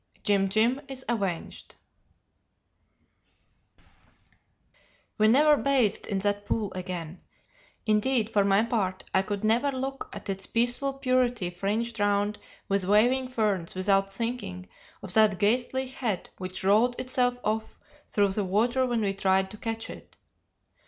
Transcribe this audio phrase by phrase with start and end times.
[0.23, 1.75] JIM JIM IS AVENGED
[5.19, 7.21] "We never bathed in that pool again;
[7.85, 12.85] indeed for my part I could never look at its peaceful purity fringed round with
[12.85, 14.67] waving ferns without thinking
[15.03, 17.77] of that ghastly head which rolled itself off
[18.09, 20.15] through the water when we tried to catch it.